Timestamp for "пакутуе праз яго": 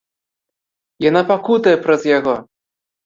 1.33-2.35